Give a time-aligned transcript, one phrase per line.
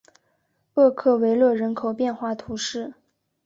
[0.73, 2.95] 厄克维勒人口变化图示